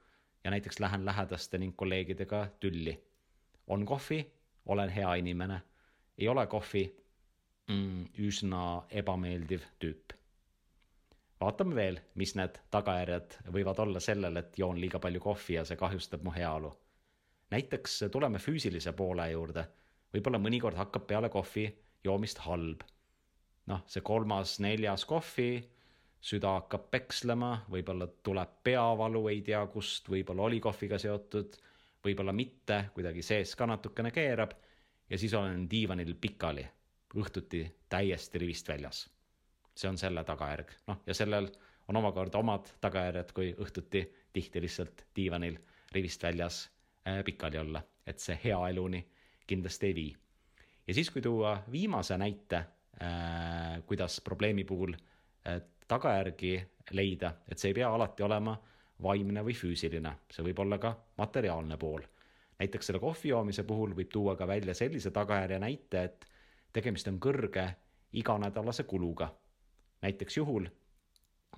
ja 0.45 0.51
näiteks 0.51 0.81
lähen 0.81 1.05
lähedaste 1.05 1.59
ning 1.59 1.77
kolleegidega 1.77 2.47
tülli. 2.61 3.05
on 3.67 3.87
kohvi, 3.87 4.33
olen 4.67 4.91
hea 4.91 5.15
inimene, 5.15 5.63
ei 6.19 6.29
ole 6.29 6.47
kohvi 6.47 6.97
mm,, 7.69 8.07
üsna 8.19 8.83
ebameeldiv 8.91 9.63
tüüp. 9.79 10.13
vaatame 11.41 11.75
veel, 11.75 12.01
mis 12.15 12.35
need 12.35 12.59
tagajärjed 12.71 13.39
võivad 13.53 13.79
olla 13.79 14.01
sellel, 14.01 14.37
et 14.37 14.59
joon 14.59 14.81
liiga 14.81 14.99
palju 14.99 15.21
kohvi 15.21 15.55
ja 15.55 15.65
see 15.65 15.77
kahjustab 15.77 16.23
mu 16.23 16.31
heaolu. 16.31 16.73
näiteks 17.51 18.05
tuleme 18.13 18.39
füüsilise 18.39 18.93
poole 18.93 19.31
juurde, 19.31 19.69
võib-olla 20.15 20.39
mõnikord 20.39 20.77
hakkab 20.77 21.07
peale 21.07 21.29
kohvi 21.29 21.69
joomist 22.05 22.39
halb. 22.39 22.83
noh, 23.67 23.83
see 23.87 24.01
kolmas-neljas 24.03 25.05
kohvi, 25.05 25.51
süda 26.21 26.55
hakkab 26.59 26.89
pekslema, 26.91 27.53
võib-olla 27.71 28.09
tuleb 28.27 28.59
peavalu, 28.65 29.27
ei 29.31 29.43
tea 29.47 29.61
kust, 29.73 30.09
võib-olla 30.11 30.49
oli 30.49 30.61
kohviga 30.61 30.99
seotud, 30.99 31.57
võib-olla 32.05 32.35
mitte, 32.35 32.89
kuidagi 32.95 33.23
sees 33.23 33.55
ka 33.57 33.67
natukene 33.67 34.11
keerab. 34.15 34.55
Ja 35.09 35.19
siis 35.19 35.33
olen 35.35 35.65
diivanil 35.71 36.15
pikali, 36.21 36.67
õhtuti 37.17 37.63
täiesti 37.89 38.39
rivist 38.39 38.69
väljas. 38.69 39.07
see 39.79 39.89
on 39.89 39.99
selle 39.99 40.25
tagajärg, 40.27 40.73
noh, 40.91 40.97
ja 41.07 41.15
sellel 41.15 41.47
on 41.89 41.97
omakorda 41.97 42.39
omad 42.39 42.67
tagajärjed, 42.81 43.31
kui 43.33 43.53
õhtuti 43.63 44.03
tihti 44.33 44.61
lihtsalt 44.61 45.05
diivanil 45.17 45.55
rivist 45.95 46.23
väljas 46.23 46.65
äh, 47.07 47.23
pikali 47.25 47.59
olla, 47.59 47.83
et 48.07 48.19
see 48.19 48.35
hea 48.45 48.59
eluni 48.69 49.05
kindlasti 49.47 49.87
ei 49.87 49.95
vii. 49.95 50.17
Ja 50.89 50.95
siis, 50.95 51.11
kui 51.11 51.23
tuua 51.23 51.63
viimase 51.73 52.19
näite 52.19 52.57
äh,, 52.57 53.79
kuidas 53.87 54.21
probleemi 54.21 54.65
puhul 54.65 54.97
tagajärgi 55.89 56.53
leida, 56.97 57.33
et 57.49 57.59
see 57.59 57.73
ei 57.73 57.79
pea 57.81 57.91
alati 57.93 58.23
olema 58.23 58.55
vaimne 59.03 59.43
või 59.47 59.55
füüsiline, 59.55 60.15
see 60.33 60.45
võib 60.47 60.63
olla 60.65 60.79
ka 60.79 60.95
materiaalne 61.19 61.77
pool. 61.77 62.03
näiteks 62.59 62.87
selle 62.87 63.01
kohvi 63.01 63.29
joomise 63.31 63.63
puhul 63.63 63.95
võib 63.95 64.11
tuua 64.13 64.37
ka 64.37 64.47
välja 64.47 64.75
sellise 64.75 65.11
tagajärje 65.11 65.59
näite, 65.59 66.03
et 66.03 66.27
tegemist 66.73 67.09
on 67.09 67.21
kõrge 67.21 67.69
iganädalase 68.13 68.85
kuluga. 68.85 69.35
näiteks 70.03 70.37
juhul, 70.37 70.69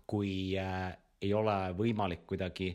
kui 0.06 0.58
äh, 0.58 0.96
ei 1.22 1.34
ole 1.34 1.74
võimalik 1.76 2.26
kuidagi 2.26 2.70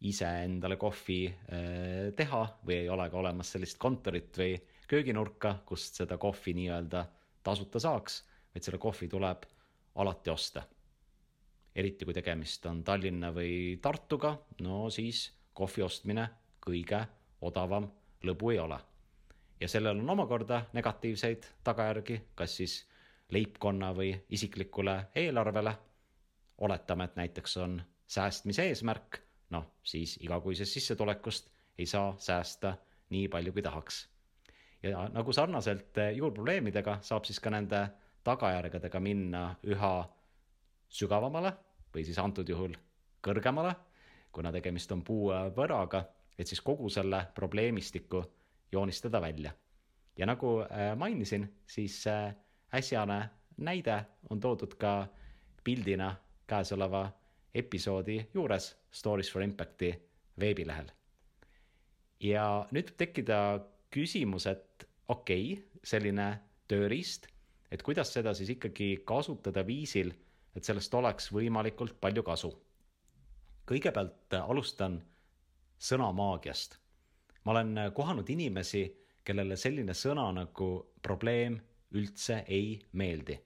ise 0.00 0.28
endale 0.44 0.76
kohvi 0.76 1.26
äh, 1.28 2.12
teha 2.16 2.42
või 2.66 2.74
ei 2.74 2.88
ole 2.88 3.10
ka 3.10 3.16
olemas 3.16 3.52
sellist 3.52 3.78
kontorit 3.78 4.38
või 4.38 4.56
kööginurka, 4.88 5.60
kust 5.66 5.94
seda 6.00 6.18
kohvi 6.18 6.54
nii-öelda 6.56 7.04
tasuta 7.42 7.80
saaks, 7.80 8.24
vaid 8.54 8.64
selle 8.64 8.78
kohvi 8.78 9.08
tuleb 9.08 9.44
alati 9.94 10.30
osta. 10.30 10.62
Eriti 11.74 12.04
kui 12.04 12.14
tegemist 12.14 12.66
on 12.66 12.84
Tallinna 12.84 13.30
või 13.34 13.78
Tartuga, 13.82 14.34
no 14.60 14.88
siis 14.90 15.28
kohvi 15.54 15.82
ostmine 15.82 16.26
kõige 16.60 17.00
odavam 17.40 17.88
lõbu 18.26 18.52
ei 18.52 18.58
ole. 18.58 18.78
ja 19.60 19.68
sellel 19.68 19.98
on 19.98 20.10
omakorda 20.10 20.62
negatiivseid 20.72 21.46
tagajärgi, 21.64 22.20
kas 22.34 22.56
siis 22.56 22.86
leibkonna 23.30 23.92
või 23.94 24.14
isiklikule 24.28 25.06
eelarvele. 25.14 25.74
oletame, 26.58 27.04
et 27.04 27.16
näiteks 27.16 27.56
on 27.56 27.82
säästmise 28.06 28.68
eesmärk, 28.68 29.20
noh 29.50 29.66
siis 29.82 30.18
igakuisest 30.20 30.72
sissetulekust 30.72 31.50
ei 31.78 31.86
saa 31.86 32.14
säästa 32.18 32.76
nii 33.10 33.28
palju, 33.28 33.52
kui 33.52 33.62
tahaks 33.62 34.08
ja 34.82 35.08
nagu 35.12 35.32
sarnaselt 35.32 35.96
juurprobleemidega 36.16 36.98
saab 37.04 37.24
siis 37.24 37.40
ka 37.40 37.50
nende 37.50 37.82
tagajärgedega 38.24 39.00
minna 39.00 39.42
üha 39.66 39.92
sügavamale 40.90 41.52
või 41.94 42.04
siis 42.06 42.18
antud 42.18 42.48
juhul 42.48 42.74
kõrgemale, 43.24 43.74
kuna 44.32 44.52
tegemist 44.52 44.92
on 44.92 45.02
puuvõraga, 45.04 46.04
et 46.38 46.46
siis 46.46 46.60
kogu 46.64 46.88
selle 46.90 47.24
probleemistiku 47.34 48.22
joonistada 48.72 49.20
välja. 49.20 49.52
ja 50.16 50.26
nagu 50.26 50.60
eh, 50.60 50.96
mainisin, 50.96 51.48
siis 51.66 52.06
eh, 52.06 52.34
äsjane 52.74 53.30
näide 53.56 54.04
on 54.30 54.40
toodud 54.40 54.74
ka 54.74 55.06
pildina 55.64 56.14
käesoleva 56.46 57.10
episoodi 57.54 58.26
juures 58.34 58.76
Stories 58.90 59.32
for 59.32 59.42
Impacti 59.42 59.94
veebilehel. 60.40 60.90
ja 62.20 62.66
nüüd 62.70 62.90
võib 62.90 62.96
tekkida 62.96 63.38
küsimus, 63.90 64.46
et 64.46 64.86
okei 65.08 65.52
okay, 65.52 65.64
selline 65.84 66.40
tööriist, 66.68 67.26
et 67.70 67.82
kuidas 67.82 68.12
seda 68.12 68.34
siis 68.34 68.50
ikkagi 68.54 69.02
kasutada 69.06 69.66
viisil, 69.66 70.12
et 70.56 70.64
sellest 70.64 70.94
oleks 70.94 71.30
võimalikult 71.32 72.00
palju 72.00 72.22
kasu. 72.22 72.50
kõigepealt 73.66 74.34
alustan 74.42 75.00
sõnamaagiast. 75.78 76.78
ma 77.44 77.52
olen 77.52 77.78
kohanud 77.94 78.30
inimesi, 78.30 78.84
kellele 79.24 79.56
selline 79.56 79.94
sõna 79.94 80.32
nagu 80.32 80.70
probleem 81.02 81.60
üldse 81.94 82.44
ei 82.48 82.78
meeldi. 82.92 83.38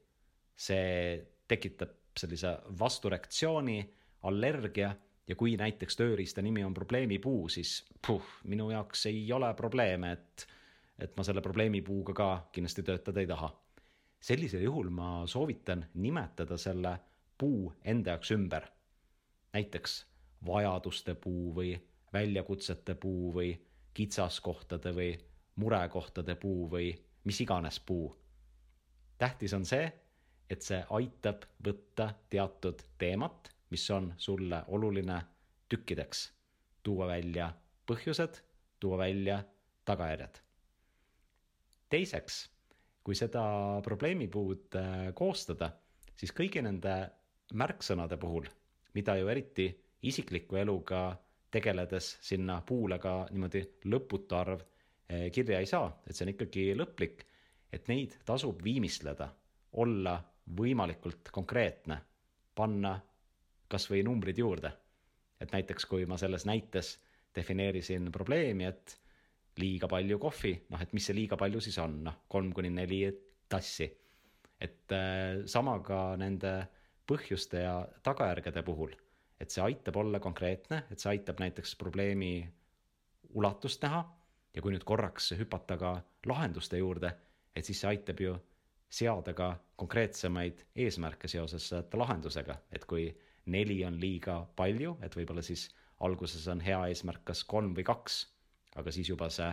see 0.57 1.27
tekitab 1.49 1.91
sellise 2.17 2.59
vastureaktsiooni, 2.79 3.79
allergia 4.23 4.95
ja 5.29 5.37
kui 5.37 5.57
näiteks 5.57 5.97
tööriista 5.97 6.43
nimi 6.43 6.65
on 6.65 6.75
probleemipuu, 6.75 7.49
siis 7.49 7.83
puh, 8.07 8.23
minu 8.45 8.71
jaoks 8.71 9.07
ei 9.11 9.27
ole 9.33 9.51
probleeme, 9.55 10.13
et, 10.13 10.47
et 10.99 11.17
ma 11.17 11.25
selle 11.27 11.43
probleemipuuga 11.43 12.15
ka 12.15 12.29
kindlasti 12.53 12.85
töötada 12.87 13.21
ei 13.21 13.27
taha. 13.27 13.51
Sellisel 14.25 14.63
juhul 14.65 14.89
ma 14.89 15.27
soovitan 15.27 15.85
nimetada 15.95 16.57
selle 16.57 16.95
puu 17.39 17.73
enda 17.85 18.15
jaoks 18.15 18.31
ümber. 18.31 18.63
näiteks 19.53 20.07
vajaduste 20.47 21.15
puu 21.15 21.53
või 21.57 21.75
väljakutsete 22.13 22.95
puu 22.95 23.35
või 23.35 23.51
kitsaskohtade 23.95 24.95
või 24.97 25.11
murekohtade 25.57 26.35
puu 26.35 26.71
või 26.71 26.95
mis 27.25 27.41
iganes 27.41 27.81
puu. 27.81 28.17
tähtis 29.19 29.55
on 29.55 29.67
see, 29.67 29.93
et 30.51 30.63
see 30.63 30.81
aitab 30.91 31.45
võtta 31.67 32.09
teatud 32.31 32.81
teemat, 32.99 33.53
mis 33.71 33.91
on 33.91 34.15
sulle 34.17 34.63
oluline 34.69 35.21
tükkideks, 35.69 36.33
tuua 36.83 37.07
välja 37.07 37.53
põhjused, 37.87 38.41
tuua 38.81 38.99
välja 38.99 39.45
tagajärjed. 39.85 40.41
teiseks, 41.91 42.54
kui 43.05 43.17
seda 43.19 43.45
probleemipuud 43.85 44.79
äh, 44.81 45.09
koostada, 45.15 45.71
siis 46.17 46.33
kõigi 46.33 46.63
nende 46.65 46.95
märksõnade 47.55 48.17
puhul, 48.21 48.47
mida 48.95 49.17
ju 49.19 49.29
eriti 49.29 49.69
isikliku 50.09 50.57
eluga 50.57 51.11
tegeledes 51.55 52.17
sinna 52.25 52.61
puule 52.67 52.99
ka 52.99 53.15
niimoodi 53.31 53.63
lõputu 53.93 54.37
arv 54.39 54.63
eh, 55.09 55.31
kirja 55.33 55.61
ei 55.63 55.69
saa, 55.71 55.89
et 56.07 56.17
see 56.17 56.27
on 56.27 56.33
ikkagi 56.35 56.65
lõplik, 56.79 57.25
et 57.73 57.89
neid 57.91 58.17
tasub 58.27 58.63
viimistleda, 58.65 59.29
olla 59.83 60.17
võimalikult 60.59 61.31
konkreetne, 61.35 61.99
panna 62.55 62.95
kas 63.71 63.89
või 63.91 64.05
numbrid 64.07 64.39
juurde. 64.39 64.73
et 65.41 65.51
näiteks, 65.53 65.85
kui 65.85 66.07
ma 66.07 66.17
selles 66.17 66.47
näites 66.47 66.95
defineerisin 67.37 68.07
probleemi, 68.13 68.65
et 68.65 68.95
liiga 69.61 69.89
palju 69.91 70.19
kohvi, 70.19 70.55
noh, 70.71 70.81
et 70.83 70.93
mis 70.97 71.05
see 71.07 71.17
liiga 71.17 71.39
palju 71.41 71.61
siis 71.63 71.79
on, 71.83 72.01
noh, 72.09 72.25
kolm 72.29 72.53
kuni 72.55 72.71
neli 72.75 73.05
tassi. 73.49 73.91
et 74.61 74.93
äh, 74.93 75.45
sama 75.51 75.79
ka 75.85 76.17
nende 76.17 76.53
põhjuste 77.07 77.61
ja 77.61 77.75
tagajärgede 78.03 78.63
puhul. 78.65 78.95
Et 79.41 79.51
see 79.51 79.61
aitab 79.61 79.97
olla 80.01 80.21
konkreetne, 80.23 80.85
et 80.91 81.01
see 81.03 81.11
aitab 81.11 81.43
näiteks 81.43 81.75
probleemi 81.77 82.47
ulatust 83.35 83.83
näha 83.83 84.01
ja 84.55 84.63
kui 84.63 84.73
nüüd 84.73 84.87
korraks 84.87 85.33
hüpata 85.37 85.77
ka 85.77 85.97
lahenduste 86.31 86.79
juurde, 86.79 87.11
et 87.55 87.67
siis 87.67 87.83
see 87.83 87.91
aitab 87.91 88.23
ju 88.23 88.37
seada 88.95 89.35
ka 89.35 89.51
konkreetsemaid 89.77 90.65
eesmärke 90.87 91.29
seoses 91.29 91.67
lahendusega, 91.93 92.57
et 92.73 92.87
kui 92.87 93.09
neli 93.51 93.83
on 93.85 93.99
liiga 94.01 94.39
palju, 94.57 94.97
et 95.03 95.17
võib-olla 95.19 95.43
siis 95.43 95.67
alguses 96.07 96.47
on 96.49 96.63
hea 96.63 96.79
eesmärk 96.93 97.25
kas 97.33 97.43
kolm 97.45 97.75
või 97.77 97.85
kaks, 97.87 98.23
aga 98.75 98.93
siis 98.93 99.09
juba 99.09 99.31
see 99.33 99.51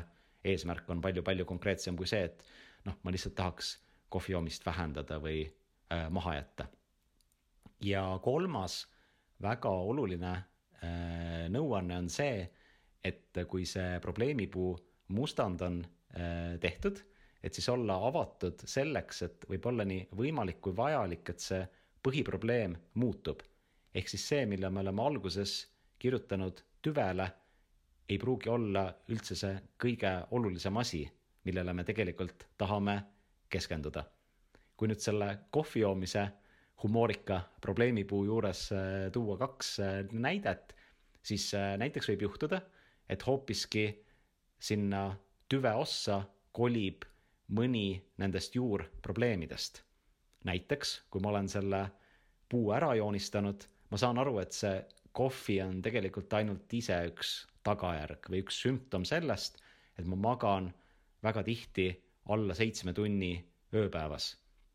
eesmärk 0.52 0.90
on 0.90 1.02
palju-palju 1.02 1.46
konkreetsem 1.46 1.98
kui 1.98 2.10
see, 2.10 2.26
et 2.30 2.44
noh, 2.88 2.98
ma 3.04 3.14
lihtsalt 3.14 3.36
tahaks 3.38 3.76
kohvi 4.12 4.36
joomist 4.36 4.66
vähendada 4.66 5.20
või 5.22 5.44
äh, 5.46 6.08
maha 6.10 6.36
jätta. 6.40 6.68
ja 7.82 8.20
kolmas 8.24 8.86
väga 9.42 9.70
oluline 9.70 10.34
äh, 10.34 11.48
nõuanne 11.50 11.98
on 11.98 12.10
see, 12.10 12.50
et 13.04 13.38
kui 13.50 13.66
see 13.66 14.00
probleemipuu 14.02 14.76
mustand 15.16 15.62
on 15.62 15.82
äh, 15.82 16.58
tehtud, 16.62 17.02
et 17.44 17.54
siis 17.54 17.70
olla 17.70 17.98
avatud 18.08 18.62
selleks, 18.70 19.22
et 19.22 19.46
võib 19.50 19.66
olla 19.66 19.86
nii 19.86 20.08
võimalik 20.18 20.62
kui 20.62 20.76
vajalik, 20.78 21.30
et 21.30 21.40
see 21.40 21.62
põhiprobleem 22.02 22.76
muutub. 22.94 23.42
ehk 23.94 24.10
siis 24.10 24.28
see, 24.28 24.46
mille 24.46 24.70
me 24.70 24.80
oleme 24.80 25.02
alguses 25.04 25.68
kirjutanud 26.00 26.62
tüvele, 26.82 27.28
ei 28.10 28.18
pruugi 28.18 28.50
olla 28.50 28.86
üldse 29.10 29.36
see 29.36 29.58
kõige 29.80 30.12
olulisem 30.32 30.78
asi, 30.78 31.06
millele 31.46 31.74
me 31.74 31.84
tegelikult 31.84 32.48
tahame 32.58 33.02
keskenduda. 33.50 34.04
kui 34.76 34.90
nüüd 34.90 35.02
selle 35.04 35.28
kohvi 35.54 35.84
joomise 35.84 36.24
humoorika 36.84 37.42
probleemipuu 37.62 38.24
juures 38.26 38.72
äh, 38.72 39.12
tuua 39.12 39.38
kaks 39.38 39.80
äh, 39.80 40.06
näidet, 40.12 40.76
siis 41.24 41.54
äh, 41.54 41.78
näiteks 41.78 42.10
võib 42.10 42.26
juhtuda, 42.26 42.62
et 43.10 43.26
hoopiski 43.28 43.86
sinna 44.60 45.12
tüve 45.50 45.74
ossa 45.78 46.24
kolib 46.52 47.06
mõni 47.52 48.02
nendest 48.18 48.56
juurprobleemidest. 48.56 49.84
näiteks, 50.44 51.04
kui 51.10 51.22
ma 51.22 51.30
olen 51.30 51.50
selle 51.50 51.84
puu 52.50 52.72
ära 52.74 52.96
joonistanud, 52.98 53.64
ma 53.92 53.98
saan 53.98 54.18
aru, 54.18 54.40
et 54.40 54.56
see 54.58 54.74
kohvi 55.12 55.62
on 55.62 55.82
tegelikult 55.82 56.34
ainult 56.34 56.74
ise 56.74 56.98
üks 57.10 57.34
tagajärg 57.64 58.30
või 58.32 58.44
üks 58.46 58.62
sümptom 58.64 59.06
sellest, 59.06 59.60
et 60.00 60.08
ma 60.08 60.18
magan 60.18 60.72
väga 61.24 61.44
tihti 61.46 61.92
alla 62.32 62.56
seitsme 62.58 62.94
tunni 62.98 63.36
ööpäevas 63.76 64.32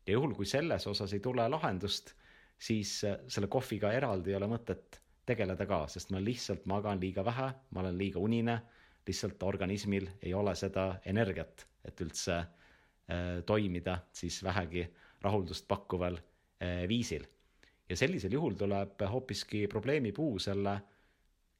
ja 0.07 0.15
juhul, 0.15 0.33
kui 0.37 0.47
selles 0.47 0.87
osas 0.87 1.13
ei 1.13 1.19
tule 1.23 1.45
lahendust, 1.51 2.13
siis 2.57 3.01
äh, 3.05 3.19
selle 3.27 3.49
kohviga 3.51 3.91
eraldi 3.93 4.31
ei 4.31 4.39
ole 4.39 4.49
mõtet 4.51 5.01
tegeleda 5.27 5.67
ka, 5.67 5.83
sest 5.91 6.13
ma 6.15 6.21
lihtsalt 6.23 6.65
magan 6.69 7.01
liiga 7.01 7.25
vähe, 7.27 7.49
ma 7.75 7.83
olen 7.83 7.97
liiga 7.99 8.21
unine, 8.23 8.61
lihtsalt 9.07 9.43
organismil 9.43 10.07
ei 10.21 10.33
ole 10.35 10.55
seda 10.55 10.89
energiat, 11.07 11.67
et 11.85 12.01
üldse 12.03 12.37
äh, 12.39 13.41
toimida 13.45 13.99
siis 14.15 14.39
vähegi 14.43 14.87
rahuldust 15.23 15.67
pakkuval 15.67 16.19
äh, 16.19 16.85
viisil. 16.87 17.27
Ja 17.89 17.97
sellisel 17.97 18.33
juhul 18.33 18.55
tuleb 18.59 19.01
hoopiski 19.11 19.67
probleemipuu 19.67 20.39
selle 20.39 20.79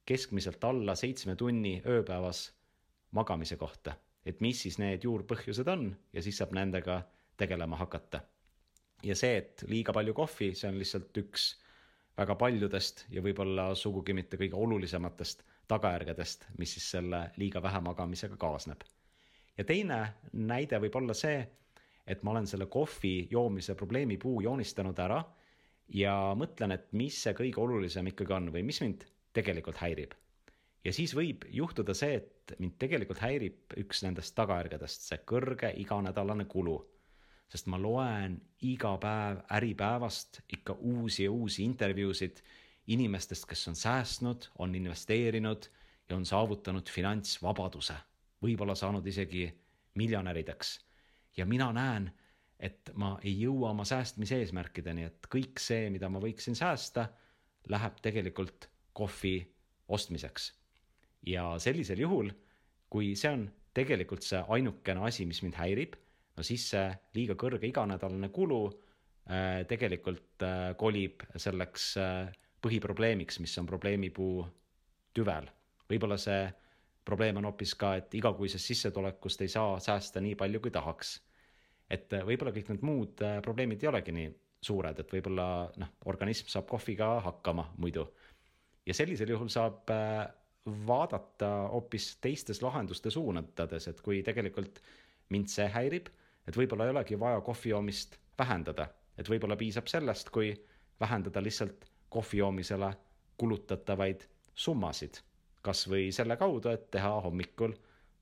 keskmiselt 0.05 0.63
alla 0.63 0.95
seitsme 0.95 1.35
tunni 1.35 1.81
ööpäevas 1.85 2.47
magamise 3.11 3.55
kohta, 3.55 3.95
et 4.25 4.41
mis 4.41 4.61
siis 4.61 4.79
need 4.79 5.03
juurpõhjused 5.03 5.67
on 5.71 5.89
ja 6.13 6.23
siis 6.23 6.37
saab 6.37 6.55
nendega 6.55 7.01
tegelema 7.37 7.79
hakata 7.79 8.21
ja 9.03 9.15
see, 9.15 9.37
et 9.37 9.63
liiga 9.69 9.93
palju 9.93 10.13
kohvi, 10.17 10.51
see 10.57 10.69
on 10.71 10.77
lihtsalt 10.79 11.17
üks 11.21 11.47
väga 12.17 12.35
paljudest 12.39 13.05
ja 13.13 13.21
võib-olla 13.21 13.69
sugugi 13.77 14.15
mitte 14.17 14.39
kõige 14.39 14.57
olulisematest 14.57 15.43
tagajärgedest, 15.69 16.47
mis 16.57 16.73
siis 16.77 16.87
selle 16.95 17.27
liiga 17.37 17.61
vähe 17.61 17.81
magamisega 17.83 18.37
kaasneb. 18.39 18.81
ja 19.57 19.63
teine 19.63 19.99
näide 20.33 20.79
võib 20.79 20.95
olla 20.95 21.13
see, 21.13 21.41
et 22.07 22.23
ma 22.23 22.31
olen 22.31 22.47
selle 22.47 22.65
kohvi 22.65 23.27
joomise 23.31 23.75
probleemi 23.75 24.17
puu 24.17 24.41
joonistanud 24.41 24.99
ära 24.99 25.23
ja 25.93 26.33
mõtlen, 26.35 26.73
et 26.75 26.91
mis 26.91 27.15
see 27.23 27.33
kõige 27.33 27.61
olulisem 27.63 28.07
ikkagi 28.11 28.33
on 28.33 28.51
või 28.53 28.63
mis 28.67 28.81
mind 28.81 29.05
tegelikult 29.33 29.77
häirib. 29.83 30.13
ja 30.83 30.93
siis 30.93 31.15
võib 31.15 31.45
juhtuda 31.51 31.93
see, 31.93 32.15
et 32.15 32.53
mind 32.59 32.77
tegelikult 32.79 33.19
häirib 33.19 33.73
üks 33.77 34.03
nendest 34.03 34.35
tagajärgedest, 34.35 35.09
see 35.09 35.19
kõrge 35.25 35.73
iganädalane 35.83 36.45
kulu 36.45 36.77
sest 37.47 37.67
ma 37.71 37.79
loen 37.79 38.35
iga 38.67 38.93
päev 38.99 39.39
Äripäevast 39.55 40.41
ikka 40.51 40.75
uusi 40.79 41.23
ja 41.23 41.31
uusi 41.31 41.63
intervjuusid 41.63 42.41
inimestest, 42.87 43.45
kes 43.47 43.67
on 43.67 43.75
säästnud, 43.75 44.49
on 44.59 44.75
investeerinud 44.75 45.67
ja 46.09 46.15
on 46.15 46.25
saavutanud 46.25 46.89
finantsvabaduse, 46.91 47.95
võib-olla 48.43 48.75
saanud 48.75 49.07
isegi 49.07 49.47
miljonärideks. 49.95 50.79
ja 51.37 51.45
mina 51.45 51.71
näen, 51.73 52.11
et 52.59 52.89
ma 52.97 53.15
ei 53.23 53.35
jõua 53.41 53.71
oma 53.75 53.85
säästmise 53.85 54.39
eesmärkideni, 54.41 55.03
et 55.07 55.27
kõik 55.29 55.61
see, 55.61 55.91
mida 55.93 56.09
ma 56.09 56.21
võiksin 56.23 56.57
säästa, 56.57 57.07
läheb 57.69 57.99
tegelikult 58.01 58.69
kohvi 58.97 59.37
ostmiseks. 59.87 60.53
ja 61.27 61.59
sellisel 61.59 61.99
juhul, 61.99 62.31
kui 62.89 63.15
see 63.15 63.31
on 63.31 63.47
tegelikult 63.73 64.23
see 64.23 64.39
ainukene 64.47 65.03
asi, 65.05 65.25
mis 65.25 65.41
mind 65.43 65.57
häirib 65.59 65.97
no 66.37 66.45
siis 66.45 66.69
see 66.71 66.85
liiga 67.17 67.35
kõrge 67.39 67.67
iganädalane 67.67 68.29
kulu 68.33 68.61
äh, 68.69 69.63
tegelikult 69.69 70.45
äh, 70.45 70.71
kolib 70.79 71.25
selleks 71.35 71.89
äh, 72.01 72.29
põhiprobleemiks, 72.63 73.41
mis 73.41 73.57
on 73.61 73.67
probleemipuu 73.69 74.45
tüvel. 75.17 75.49
võib-olla 75.89 76.17
see 76.21 76.47
probleem 77.07 77.39
on 77.39 77.47
hoopis 77.47 77.73
ka, 77.79 77.95
et 78.01 78.13
igakuisest 78.19 78.73
sissetulekust 78.73 79.41
ei 79.41 79.51
saa 79.51 79.77
säästa 79.79 80.21
nii 80.21 80.35
palju, 80.35 80.59
kui 80.61 80.73
tahaks. 80.73 81.17
Et 81.89 82.13
äh, 82.13 82.25
võib-olla 82.27 82.53
kõik 82.55 82.71
need 82.71 82.83
muud 82.85 83.23
äh, 83.23 83.39
probleemid 83.43 83.83
ei 83.83 83.91
olegi 83.91 84.13
nii 84.15 84.29
suured, 84.67 84.99
et 84.99 85.13
võib-olla 85.13 85.47
noh, 85.79 85.93
organism 86.11 86.49
saab 86.51 86.67
kohviga 86.69 87.17
hakkama 87.25 87.69
muidu. 87.77 88.07
ja 88.85 88.93
sellisel 88.93 89.29
juhul 89.29 89.51
saab 89.53 89.89
äh, 89.93 90.27
vaadata 90.87 91.49
hoopis 91.71 92.17
teistes 92.21 92.61
lahenduste 92.61 93.11
suunades, 93.11 93.87
et 93.87 94.01
kui 94.03 94.21
tegelikult 94.23 94.81
mind 95.29 95.51
see 95.51 95.67
häirib, 95.71 96.09
et 96.47 96.57
võib-olla 96.57 96.87
ei 96.87 96.95
olegi 96.95 97.19
vaja 97.19 97.41
kohvi 97.41 97.71
joomist 97.71 98.17
vähendada, 98.39 98.89
et 99.17 99.29
võib-olla 99.29 99.55
piisab 99.55 99.87
sellest, 99.87 100.29
kui 100.29 100.51
vähendada 100.99 101.43
lihtsalt 101.43 101.87
kohvi 102.09 102.41
joomisele 102.41 102.91
kulutatavaid 103.37 104.27
summasid. 104.55 105.23
kas 105.61 105.87
või 105.89 106.11
selle 106.15 106.37
kaudu, 106.39 106.69
et 106.69 106.85
teha 106.91 107.09
hommikul 107.21 107.73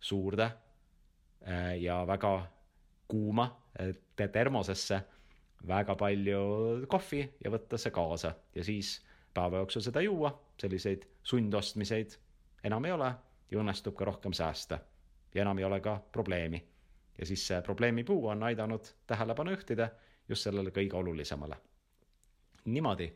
suurde 0.01 0.47
ja 1.78 1.97
väga 2.08 2.32
kuuma 3.07 3.49
termosesse 4.31 5.01
väga 5.67 5.95
palju 5.95 6.39
kohvi 6.87 7.21
ja 7.43 7.51
võtta 7.51 7.77
see 7.77 7.91
kaasa 7.91 8.33
ja 8.55 8.63
siis 8.63 8.97
päeva 9.33 9.61
jooksul 9.63 9.81
seda 9.81 10.01
juua, 10.01 10.31
selliseid 10.61 11.05
sundostmiseid 11.23 12.15
enam 12.63 12.85
ei 12.85 12.91
ole 12.95 13.11
ja 13.51 13.59
õnnestub 13.61 13.95
ka 13.97 14.05
rohkem 14.05 14.33
säästa. 14.33 14.79
ja 15.33 15.41
enam 15.41 15.57
ei 15.57 15.63
ole 15.63 15.79
ka 15.81 15.99
probleemi. 16.11 16.63
ja 17.17 17.25
siis 17.25 17.47
see 17.47 17.61
probleemipuu 17.61 18.27
on 18.27 18.43
aidanud 18.43 18.85
tähelepanu 19.07 19.51
juhtida 19.51 19.89
just 20.29 20.43
sellele 20.43 20.69
kõige 20.69 20.95
olulisemale. 20.95 21.57
niimoodi, 22.65 23.13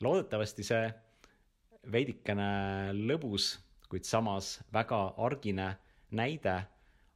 loodetavasti 0.00 0.62
see 0.62 0.92
veidikene 1.92 2.92
lõbus, 2.92 3.58
kuid 3.88 4.04
samas 4.04 4.60
väga 4.72 5.14
argine 5.16 5.76
näide 6.10 6.62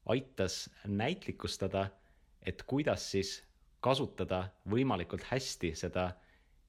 aitas 0.06 0.70
näitlikustada, 0.86 1.88
et 2.42 2.62
kuidas 2.62 3.10
siis 3.10 3.42
kasutada 3.80 4.48
võimalikult 4.70 5.26
hästi 5.30 5.74
seda 5.74 6.10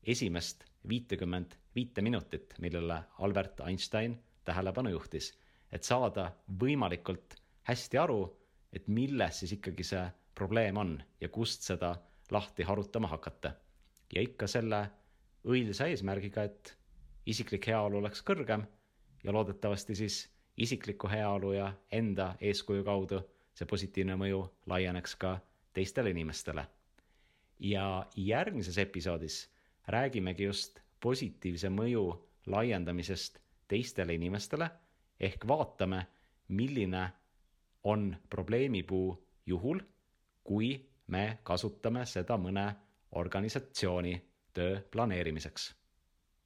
esimest 0.03 0.65
viitekümmet 0.89 1.57
viite 1.75 2.01
minutit, 2.01 2.55
millele 2.59 3.01
Albert 3.19 3.59
Einstein 3.59 4.17
tähelepanu 4.45 4.89
juhtis. 4.89 5.37
et 5.71 5.83
saada 5.83 6.31
võimalikult 6.61 7.35
hästi 7.67 7.97
aru, 7.97 8.21
et 8.71 8.87
milles 8.87 9.39
siis 9.39 9.51
ikkagi 9.51 9.83
see 9.83 10.03
probleem 10.35 10.77
on 10.77 10.93
ja 11.21 11.29
kust 11.29 11.61
seda 11.67 11.95
lahti 12.31 12.63
harutama 12.63 13.07
hakata. 13.07 13.51
ja 14.15 14.21
ikka 14.21 14.47
selle 14.47 14.89
õilsa 15.45 15.87
eesmärgiga, 15.91 16.43
et 16.43 16.77
isiklik 17.25 17.67
heaolu 17.67 17.97
oleks 17.97 18.23
kõrgem 18.23 18.63
ja 19.23 19.33
loodetavasti 19.33 19.95
siis 19.95 20.21
isikliku 20.57 21.07
heaolu 21.07 21.51
ja 21.53 21.73
enda 21.91 22.35
eeskuju 22.41 22.83
kaudu 22.83 23.21
see 23.53 23.65
positiivne 23.69 24.15
mõju 24.17 24.41
laieneks 24.69 25.15
ka 25.15 25.37
teistele 25.73 26.09
inimestele. 26.09 26.65
ja 27.59 28.05
järgmises 28.15 28.77
episoodis 28.77 29.49
räägimegi 29.87 30.43
just 30.43 30.79
positiivse 30.99 31.69
mõju 31.69 32.03
laiendamisest 32.45 33.39
teistele 33.67 34.13
inimestele 34.13 34.69
ehk 35.19 35.47
vaatame, 35.47 36.05
milline 36.47 37.09
on 37.83 38.15
probleemipuu 38.29 39.27
juhul, 39.45 39.79
kui 40.43 40.89
me 41.07 41.39
kasutame 41.43 42.05
seda 42.05 42.37
mõne 42.37 42.75
organisatsiooni 43.11 44.21
töö 44.53 44.81
planeerimiseks. 44.91 45.75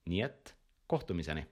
nii 0.06 0.22
et 0.22 0.56
kohtumiseni 0.88 1.46